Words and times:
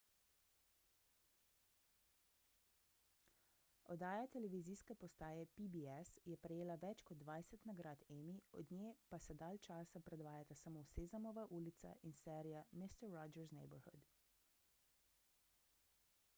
oddaja 3.95 4.23
televizijske 4.35 4.95
postaje 5.03 5.43
pbs 5.59 6.11
je 6.31 6.37
prejela 6.45 6.77
več 6.85 7.03
kot 7.11 7.19
dvajset 7.25 7.67
nagrad 7.71 8.01
emmy 8.15 8.33
od 8.63 8.73
nje 8.77 8.95
pa 9.13 9.21
se 9.27 9.37
dalj 9.43 9.61
časa 9.69 10.03
predvajata 10.09 10.59
samo 10.63 10.83
sezamova 10.95 11.45
ulica 11.59 11.93
in 12.11 12.17
serija 12.23 12.65
mister 12.83 13.13
rogers' 13.19 13.55
neighborhood 13.59 14.11